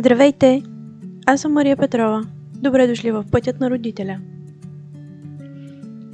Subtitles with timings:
[0.00, 0.62] Здравейте!
[1.26, 2.24] Аз съм Мария Петрова.
[2.54, 4.18] Добре дошли в Пътят на родителя.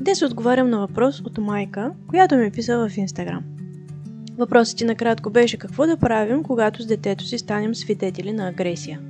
[0.01, 3.45] Днес отговарям на въпрос от майка, която ми е писала в Инстаграм.
[4.39, 9.01] Въпросът ти накратко беше какво да правим, когато с детето си станем свидетели на агресия.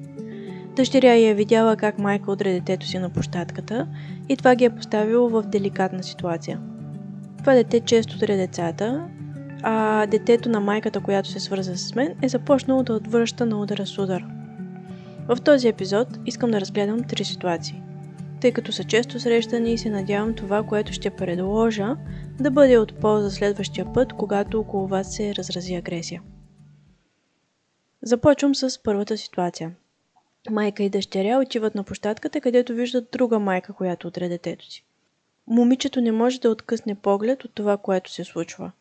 [0.77, 3.87] Дъщеря я е видяла как майка удре детето си на площадката
[4.29, 6.61] и това ги е поставило в деликатна ситуация.
[7.39, 9.05] Това дете често удре децата,
[9.63, 13.87] а детето на майката, която се свърза с мен, е започнало да отвръща на удара
[13.87, 14.25] с удар–
[15.29, 17.83] в този епизод искам да разгледам три ситуации.
[18.41, 21.97] Тъй като са често срещани и се надявам това, което ще предложа,
[22.41, 26.23] да бъде от полза следващия път, когато около вас се разрази агресия.
[28.03, 29.73] Започвам с първата ситуация.
[30.51, 34.85] Майка и дъщеря отиват на площадката, където виждат друга майка, която отре детето си.
[35.47, 38.73] Момичето не може да откъсне поглед от това, което се случва.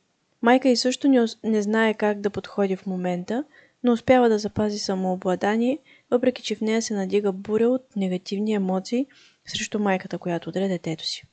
[0.41, 3.43] Майка и също не, не знае как да подходи в момента,
[3.83, 5.79] но успява да запази самообладание–
[6.11, 9.07] въпреки че в нея се надига буря от негативни емоции
[9.45, 11.23] срещу майката, която удре детето си.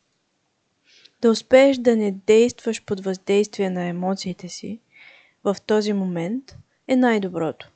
[1.22, 4.80] Да успееш да не действаш под въздействие на емоциите си
[5.44, 6.56] в този момент
[6.88, 7.70] е най-доброто.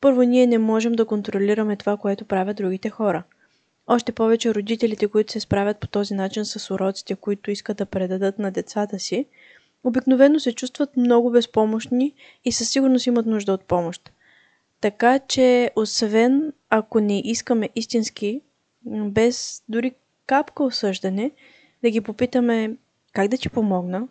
[0.00, 3.22] Първо, ние не можем да контролираме това, което правят другите хора.
[3.86, 8.38] Още повече родителите, които се справят по този начин с уроците, които искат да предадат
[8.38, 9.26] на децата си,
[9.84, 14.12] обикновено се чувстват много безпомощни и със сигурност имат нужда от помощ.
[14.82, 18.40] Така че, освен ако не искаме истински,
[18.86, 19.92] без дори
[20.26, 21.30] капка осъждане,
[21.82, 22.76] да ги попитаме
[23.12, 24.08] как да ти помогна,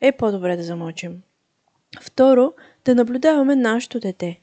[0.00, 1.22] е по-добре да замълчим.
[2.00, 2.52] Второ,
[2.84, 4.40] да наблюдаваме нашето дете.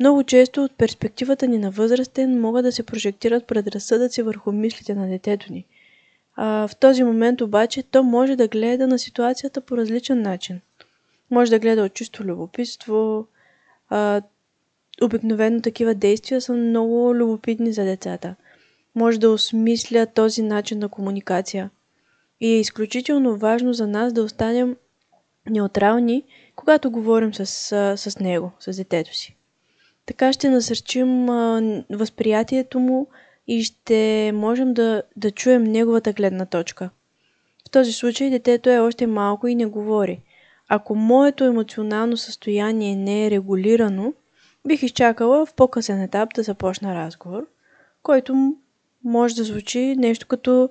[0.00, 5.08] Много често от перспективата ни на възрастен могат да се прожектират предразсъдъци върху мислите на
[5.08, 5.64] детето ни.
[6.36, 10.60] А, в този момент обаче то може да гледа на ситуацията по различен начин.
[11.30, 13.26] Може да гледа от чисто любопитство,
[13.88, 14.22] а,
[15.02, 18.34] Обикновено такива действия са много любопитни за децата.
[18.94, 21.70] Може да осмисля този начин на комуникация.
[22.40, 24.76] И е изключително важно за нас да останем
[25.50, 26.24] неутрални,
[26.56, 27.46] когато говорим с,
[27.96, 29.36] с него, с детето си.
[30.06, 31.26] Така ще насърчим
[31.90, 33.06] възприятието му
[33.46, 36.90] и ще можем да, да чуем неговата гледна точка.
[37.68, 40.20] В този случай детето е още малко и не говори.
[40.68, 44.12] Ако моето емоционално състояние не е регулирано,
[44.68, 47.46] Бих изчакала в по-късен етап да започна разговор,
[48.02, 48.56] който
[49.04, 50.70] може да звучи нещо като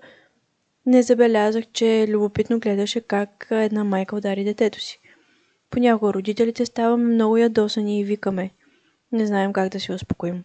[0.86, 5.00] не забелязах, че любопитно гледаше как една майка удари детето си.
[5.70, 8.52] Понякога родителите ставаме много ядосани и викаме.
[9.12, 10.44] Не знаем как да се успокоим.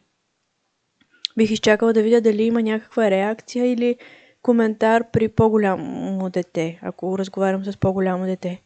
[1.36, 3.96] Бих изчакала да видя дали има някаква реакция или
[4.42, 8.62] коментар при по-голямо дете, ако разговарям с по-голямо дете.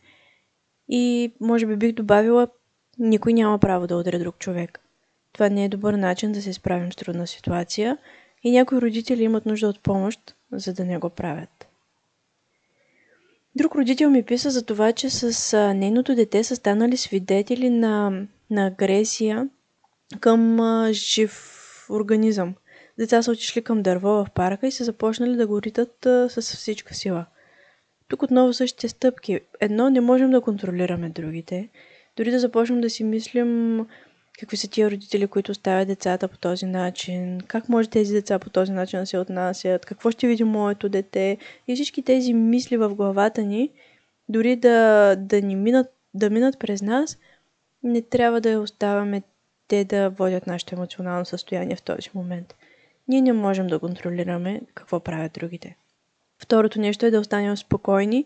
[0.88, 2.48] И може би бих добавила
[2.98, 4.80] никой няма право да удари друг човек.
[5.32, 7.98] Това не е добър начин да се справим с трудна ситуация
[8.42, 11.66] и някои родители имат нужда от помощ, за да не го правят.
[13.56, 18.66] Друг родител ми писа за това, че с нейното дете са станали свидетели на, на
[18.66, 19.48] агресия
[20.20, 21.52] към а, жив
[21.90, 22.54] организъм.
[22.98, 26.56] Деца са отишли към дърво в парка и са започнали да го ритат а, с
[26.56, 27.26] всичка сила.
[28.08, 29.40] Тук отново същите стъпки.
[29.60, 31.68] Едно, не можем да контролираме другите.
[32.16, 33.80] Дори да започнем да си мислим
[34.38, 38.50] какви са тия родители, които оставят децата по този начин, как може тези деца по
[38.50, 41.38] този начин да се отнасят, какво ще види моето дете
[41.68, 43.70] и всички тези мисли в главата ни,
[44.28, 47.18] дори да, да ни минат, да минат през нас,
[47.82, 49.22] не трябва да оставяме
[49.68, 52.54] те да водят нашето емоционално състояние в този момент.
[53.08, 55.76] Ние не можем да контролираме какво правят другите.
[56.38, 58.24] Второто нещо е да останем спокойни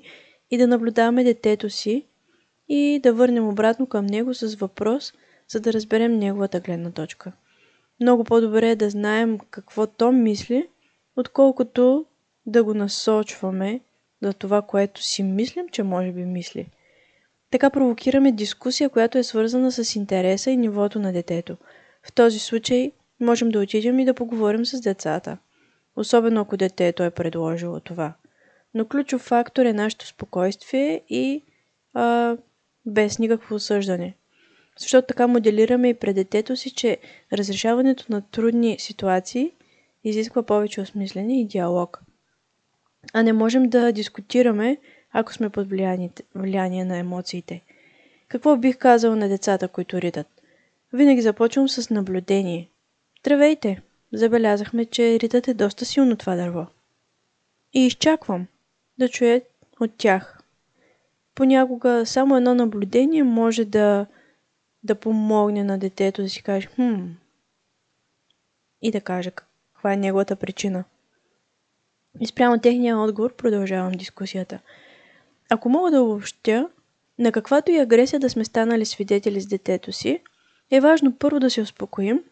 [0.50, 2.06] и да наблюдаваме детето си
[2.72, 5.12] и да върнем обратно към него с въпрос,
[5.48, 7.32] за да разберем неговата гледна точка.
[8.00, 10.68] Много по-добре е да знаем какво то мисли,
[11.16, 12.04] отколкото
[12.46, 13.80] да го насочваме
[14.22, 16.66] за това, което си мислим, че може би мисли.
[17.50, 21.56] Така провокираме дискусия, която е свързана с интереса и нивото на детето.
[22.06, 25.38] В този случай можем да отидем и да поговорим с децата,
[25.96, 28.14] особено ако детето е предложило това.
[28.74, 31.42] Но ключов фактор е нашето спокойствие и
[31.94, 32.36] а,
[32.90, 34.14] без никакво осъждане.
[34.78, 36.98] Защото така моделираме и пред детето си, че
[37.32, 39.52] разрешаването на трудни ситуации
[40.04, 42.00] изисква повече осмислене и диалог.
[43.12, 44.76] А не можем да дискутираме,
[45.12, 45.68] ако сме под
[46.34, 47.60] влияние, на емоциите.
[48.28, 50.26] Какво бих казал на децата, които ритат?
[50.92, 52.68] Винаги започвам с наблюдение.
[53.20, 53.82] Здравейте!
[54.12, 56.66] Забелязахме, че ритът е доста силно това дърво.
[57.74, 58.46] И изчаквам
[58.98, 59.42] да чуя
[59.80, 60.39] от тях
[61.40, 64.06] понякога само едно наблюдение може да,
[64.82, 67.04] да помогне на детето да си каже, хм,
[68.82, 70.84] и да каже каква е неговата причина.
[72.20, 74.58] И спрямо техния отговор продължавам дискусията.
[75.50, 76.68] Ако мога да обобщя,
[77.18, 80.20] на каквато и агресия да сме станали свидетели с детето си,
[80.70, 82.24] е важно първо да се успокоим,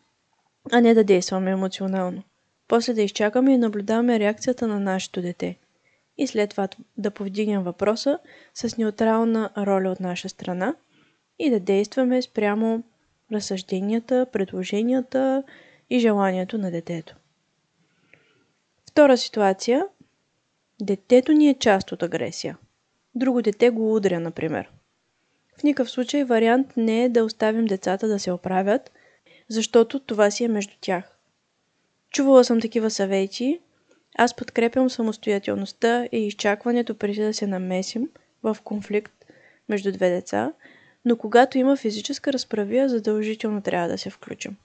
[0.72, 2.22] а не да действаме емоционално.
[2.68, 5.56] После да изчакаме и наблюдаваме реакцията на нашето дете.
[6.18, 8.18] И след това да повдигнем въпроса
[8.54, 10.74] с неутрална роля от наша страна
[11.38, 12.82] и да действаме спрямо
[13.32, 15.42] разсъжденията, предложенията
[15.90, 17.16] и желанието на детето.
[18.90, 19.86] Втора ситуация.
[20.82, 22.58] Детето ни е част от агресия.
[23.14, 24.70] Друго дете го удря, например.
[25.58, 28.90] В никакъв случай вариант не е да оставим децата да се оправят,
[29.48, 31.18] защото това си е между тях.
[32.10, 33.60] Чувала съм такива съвети.
[34.14, 38.08] Аз подкрепям самостоятелността и изчакването преди да се намесим
[38.42, 39.24] в конфликт
[39.68, 40.52] между две деца,
[41.04, 44.56] но когато има физическа разправия, задължително трябва да се включим.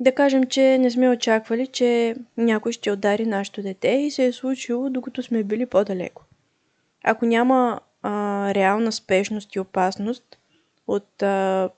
[0.00, 4.32] Да кажем, че не сме очаквали, че някой ще удари нашето дете и се е
[4.32, 6.24] случило, докато сме били по-далеко.
[7.04, 10.38] Ако няма а, реална спешност и опасност
[10.86, 11.70] от, а,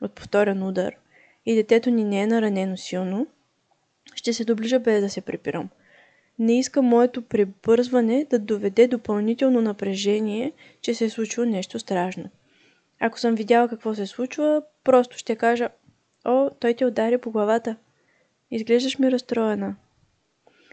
[0.00, 0.94] от повторен удар
[1.46, 3.26] и детето ни не е наранено силно,
[4.14, 5.68] ще се доближа без да се препирам.
[6.38, 12.28] Не искам моето прибързване да доведе допълнително напрежение, че се е случило нещо страшно.
[13.00, 15.68] Ако съм видяла какво се случва, просто ще кажа
[16.24, 17.76] О, той те удари по главата.
[18.50, 19.76] Изглеждаш ми разстроена.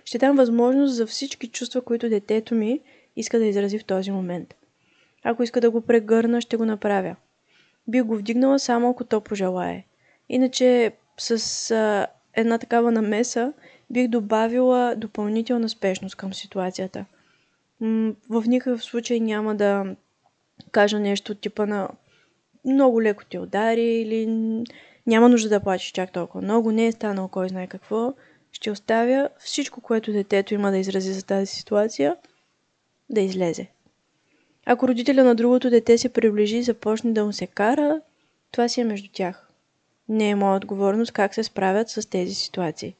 [0.05, 2.79] Ще дам възможност за всички чувства, които детето ми
[3.15, 4.55] иска да изрази в този момент.
[5.23, 7.15] Ако иска да го прегърна, ще го направя.
[7.87, 9.83] Би го вдигнала само ако то пожелае.
[10.29, 13.53] Иначе с а, една такава намеса
[13.89, 17.05] бих добавила допълнителна спешност към ситуацията.
[18.29, 19.95] В никакъв случай няма да
[20.71, 21.89] кажа нещо типа на
[22.65, 24.25] много леко те удари или
[25.07, 28.13] няма нужда да плачеш чак толкова много, не е станало кой знае какво.
[28.51, 32.15] Ще оставя всичко, което детето има да изрази за тази ситуация,
[33.09, 33.67] да излезе.
[34.65, 38.01] Ако родителя на другото дете се приближи и започне да му се кара,
[38.51, 39.49] това си е между тях.
[40.09, 42.95] Не е моя отговорност как се справят с тези ситуации.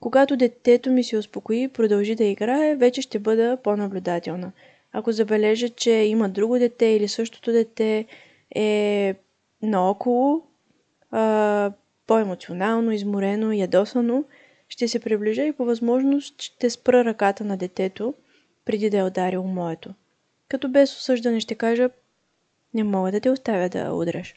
[0.00, 4.52] Когато детето ми се успокои и продължи да играе, вече ще бъда по-наблюдателна.
[4.92, 8.06] Ако забележа, че има друго дете или същото дете
[8.54, 9.14] е
[9.62, 10.42] наоколо,
[11.10, 11.72] а,
[12.06, 14.24] по-емоционално, изморено, ядосано,
[14.68, 18.14] ще се приближа и по възможност ще спра ръката на детето,
[18.64, 19.94] преди да е ударил моето.
[20.48, 21.90] Като без осъждане ще кажа,
[22.74, 24.34] не мога да те оставя да удряш.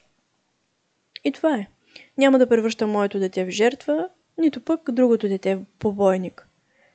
[1.24, 1.68] И това е.
[2.18, 6.47] Няма да превръщам моето дете в жертва, нито пък другото дете побойник.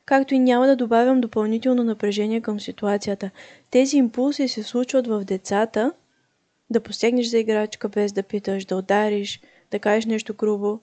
[0.05, 3.31] Както и няма да добавям допълнително напрежение към ситуацията.
[3.71, 5.93] Тези импулси се случват в децата,
[6.71, 9.41] да посегнеш за играчка без да питаш, да удариш,
[9.71, 10.81] да кажеш нещо грубо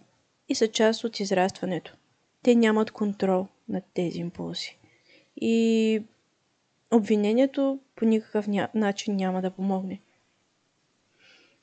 [0.50, 1.96] и са част от израстването.
[2.44, 4.78] Те нямат контрол над тези импулси.
[5.38, 6.04] И
[6.92, 8.68] обвинението по никакъв ня...
[8.74, 10.02] начин няма да помогне.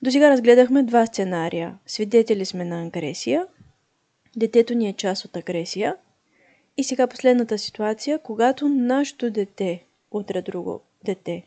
[0.03, 1.79] До сега разгледахме два сценария.
[1.87, 3.47] Свидетели сме на агресия,
[4.37, 5.97] детето ни е част от агресия
[6.77, 11.43] и сега последната ситуация, когато нашето дете утре друго дете.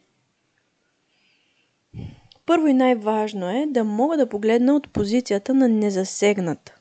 [2.46, 6.74] Първо и най-важно е да мога да погледна от позицията на незасегнат.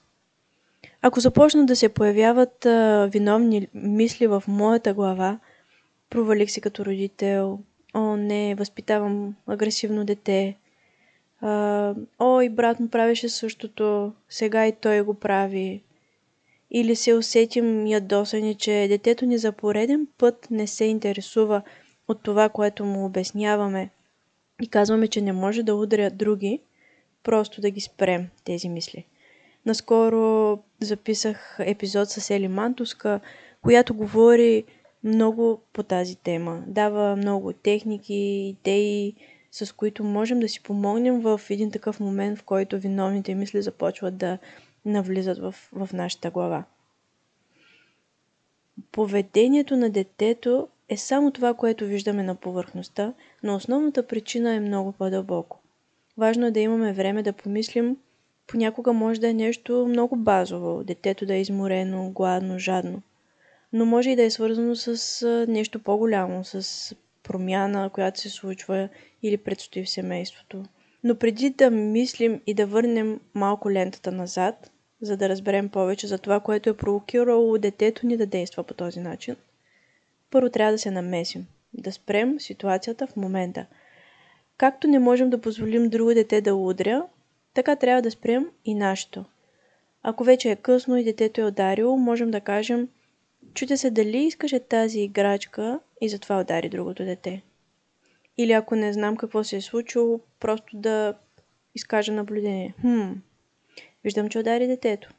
[1.02, 5.38] Ако започнат да се появяват а, виновни мисли в моята глава,
[6.10, 7.58] провалих се като родител,
[7.94, 10.56] о не, възпитавам агресивно дете,
[11.40, 15.82] а, о и брат му правеше същото, сега и той го прави.
[16.76, 21.62] Или се усетим ядосани, че детето ни за пореден път не се интересува
[22.08, 23.90] от това, което му обясняваме
[24.62, 26.60] и казваме, че не може да удря други,
[27.22, 29.06] просто да ги спрем тези мисли.
[29.66, 33.20] Наскоро записах епизод с Ели Мантуска,
[33.62, 34.64] която говори
[35.04, 36.62] много по тази тема.
[36.66, 39.14] Дава много техники, идеи,
[39.50, 44.16] с които можем да си помогнем в един такъв момент, в който виновните мисли започват
[44.16, 44.38] да
[44.84, 46.64] навлизат в, в нашата глава.
[48.92, 54.92] Поведението на детето е само това, което виждаме на повърхността, но основната причина е много
[54.92, 55.60] по-дълбоко.
[56.18, 57.96] Важно е да имаме време да помислим.
[58.46, 63.02] Понякога може да е нещо много базово, детето да е изморено, гладно, жадно.
[63.72, 68.88] Но може и да е свързано с нещо по-голямо, с промяна, която се случва
[69.22, 70.64] или предстои в семейството.
[71.04, 74.70] Но преди да мислим и да върнем малко лентата назад,
[75.00, 79.00] за да разберем повече за това, което е провокирало детето ни да действа по този
[79.00, 79.36] начин,
[80.30, 83.66] първо трябва да се намесим, да спрем ситуацията в момента.
[84.56, 87.06] Както не можем да позволим друго дете да удря,
[87.54, 89.24] така трябва да спрем и нашето.
[90.02, 92.88] Ако вече е късно и детето е ударило, можем да кажем
[93.54, 97.42] Чудя се дали искаше тази играчка и затова удари другото дете.
[98.38, 101.14] Или ако не знам какво се е случило, просто да
[101.74, 102.74] изкажа наблюдение.
[102.80, 103.12] Хм,
[104.04, 105.10] виждам, че удари детето.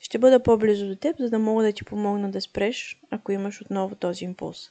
[0.00, 3.60] Ще бъда по-близо до теб, за да мога да ти помогна да спреш, ако имаш
[3.60, 4.70] отново този импулс.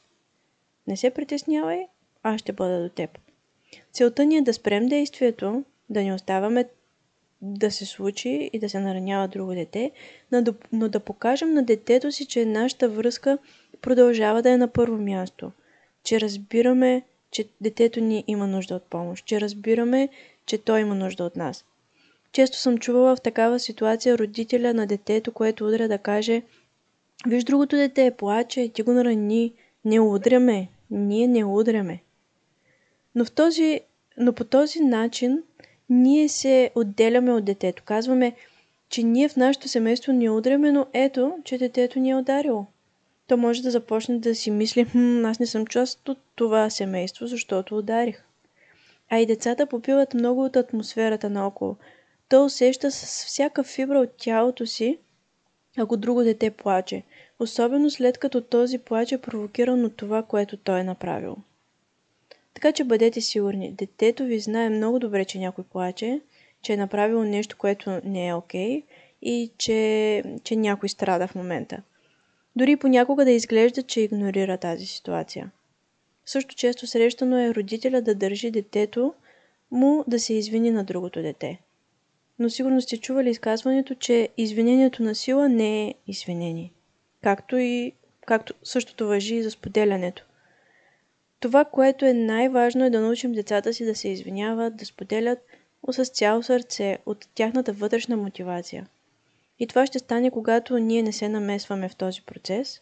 [0.87, 1.87] Не се притеснявай,
[2.23, 3.19] аз ще бъда до теб.
[3.91, 6.65] Целта ни е да спрем действието, да не оставаме
[7.41, 9.91] да се случи и да се наранява друго дете,
[10.31, 13.37] но да, но да покажем на детето си, че нашата връзка
[13.81, 15.51] продължава да е на първо място.
[16.03, 19.25] Че разбираме, че детето ни има нужда от помощ.
[19.25, 20.09] Че разбираме,
[20.45, 21.65] че той има нужда от нас.
[22.31, 26.41] Често съм чувала в такава ситуация родителя на детето, което удря да каже
[27.27, 29.53] Виж другото дете, плаче, ти го нарани,
[29.85, 31.99] не удряме, ние не удряме.
[33.15, 33.81] Но, в този,
[34.17, 35.43] но по този начин
[35.89, 37.83] ние се отделяме от детето.
[37.85, 38.35] Казваме,
[38.89, 42.65] че ние в нашето семейство не удряме, но ето, че детето ни е ударило.
[43.27, 47.27] То може да започне да си мисли, хм, аз не съм част от това семейство,
[47.27, 48.23] защото ударих.
[49.09, 51.75] А и децата попиват много от атмосферата наоколо.
[52.29, 54.97] То усеща с всяка фибра от тялото си,
[55.77, 57.03] ако друго дете плаче,
[57.39, 61.37] особено след като този плач е провокиран от това, което той е направил.
[62.53, 66.21] Така че бъдете сигурни, детето ви знае много добре, че някой плаче,
[66.61, 68.83] че е направил нещо, което не е окей okay,
[69.21, 71.81] и че, че някой страда в момента.
[72.55, 75.51] Дори понякога да изглежда, че игнорира тази ситуация.
[76.25, 79.13] Също често срещано е родителя да държи детето
[79.71, 81.59] му да се извини на другото дете.
[82.39, 86.73] Но сигурно сте чували изказването, че извинението на сила не е извинение.
[87.23, 87.93] Както и
[88.27, 90.25] както същото въжи и за споделянето.
[91.39, 95.39] Това, което е най-важно е да научим децата си да се извиняват, да споделят
[95.91, 98.87] с цяло сърце от тяхната вътрешна мотивация.
[99.59, 102.81] И това ще стане, когато ние не се намесваме в този процес,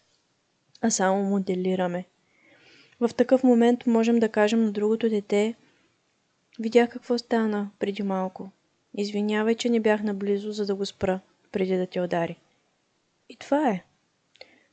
[0.82, 2.06] а само моделираме.
[3.00, 5.56] В такъв момент можем да кажем на другото дете,
[6.60, 8.50] видях какво стана преди малко.
[8.98, 11.20] Извинявай, че не бях наблизо, за да го спра,
[11.52, 12.38] преди да те удари.
[13.30, 13.84] И това е.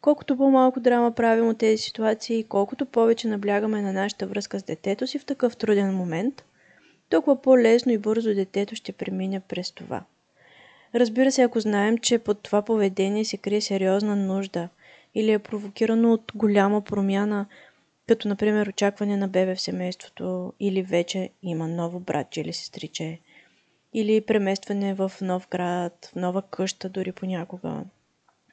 [0.01, 5.07] Колкото по-малко драма правим от тези ситуации, колкото повече наблягаме на нашата връзка с детето
[5.07, 6.45] си в такъв труден момент,
[7.09, 10.05] толкова по-лесно и бързо детето ще премине през това.
[10.95, 14.69] Разбира се, ако знаем, че под това поведение се крие сериозна нужда
[15.15, 17.47] или е провокирано от голяма промяна,
[18.09, 23.19] като например очакване на бебе в семейството или вече има ново братче или сестриче,
[23.95, 27.83] или преместване в нов град, в нова къща дори понякога,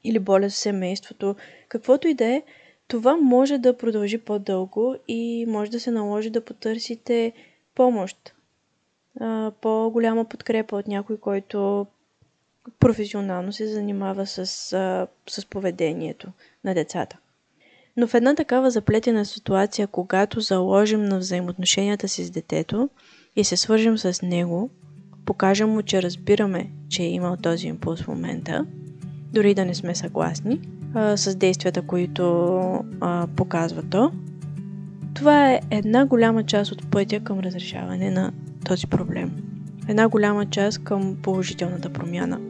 [0.04, 1.36] или болест в семейството,
[1.68, 2.42] каквото и да е,
[2.88, 7.32] това може да продължи по-дълго и може да се наложи да потърсите
[7.74, 8.34] помощ,
[9.60, 11.86] по-голяма подкрепа от някой, който
[12.80, 14.46] професионално се занимава с,
[15.28, 16.28] с поведението
[16.64, 17.18] на децата.
[17.96, 22.88] Но в една такава заплетена ситуация, когато заложим на взаимоотношенията си с детето
[23.36, 24.70] и се свържем с него,
[25.24, 28.66] покажем му, че разбираме, че е имал този импулс в момента–
[29.32, 30.60] дори да не сме съгласни
[30.94, 32.24] а, с действията, които
[33.00, 34.12] а, показва то.
[35.14, 38.32] Това е една голяма част от пътя към разрешаване на
[38.64, 39.32] този проблем.
[39.88, 42.40] Една голяма част към положителната промяна.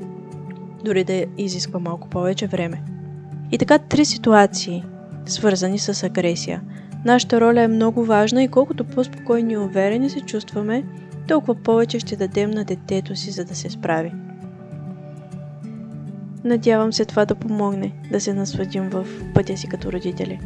[0.85, 2.83] Дори да изисква малко повече време.
[3.53, 4.85] И така три ситуации,
[5.27, 6.63] свързани с агресия.
[7.05, 10.85] Нашата роля е много важна и колкото по-спокойни и уверени се чувстваме,
[11.29, 14.13] толкова повече ще дадем на детето си, за да се справи.
[16.45, 20.41] Надявам се това да помогне да се насладим в пътя си като родители.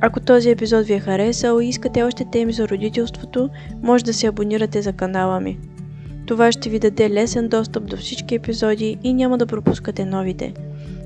[0.00, 3.50] Ако този епизод ви е харесал и искате още теми за родителството,
[3.82, 5.58] може да се абонирате за канала ми.
[6.26, 10.54] Това ще ви даде лесен достъп до всички епизоди и няма да пропускате новите.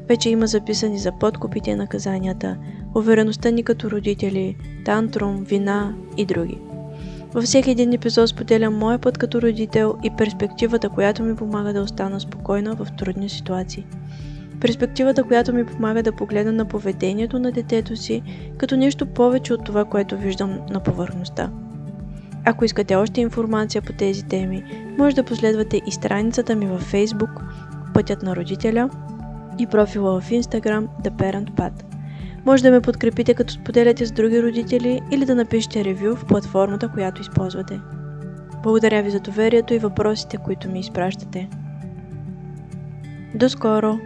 [0.09, 2.57] Вече има записани за подкупите и наказанията,
[2.95, 6.59] увереността ни като родители, тантрум, вина и други.
[7.34, 11.82] Във всеки един епизод споделям моя път като родител и перспективата, която ми помага да
[11.82, 13.86] остана спокойна в трудни ситуации.
[14.60, 18.22] Перспективата, която ми помага да погледна на поведението на детето си
[18.58, 21.50] като нещо повече от това, което виждам на повърхността.
[22.44, 24.64] Ако искате още информация по тези теми,
[24.98, 27.42] може да последвате и страницата ми във Facebook
[27.94, 28.90] Пътят на родителя
[29.58, 31.91] и профила в Instagram The Parent Path.
[32.46, 36.88] Може да ме подкрепите като споделяте с други родители или да напишете ревю в платформата,
[36.88, 37.80] която използвате.
[38.62, 41.49] Благодаря ви за доверието и въпросите, които ми изпращате.
[43.34, 43.99] До скоро!